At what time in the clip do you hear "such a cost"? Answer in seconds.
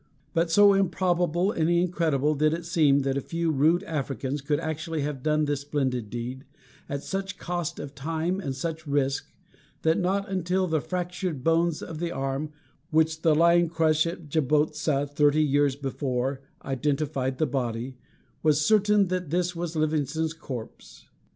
7.03-7.77